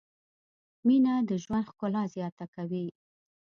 [0.87, 2.85] مینه د ژوند ښکلا زیاته کوي.